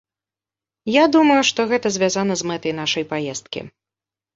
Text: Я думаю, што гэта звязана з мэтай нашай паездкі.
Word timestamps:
Я 0.93 1.03
думаю, 1.17 1.37
што 1.51 1.67
гэта 1.75 1.95
звязана 2.01 2.33
з 2.43 2.51
мэтай 2.51 2.79
нашай 2.83 3.03
паездкі. 3.17 3.61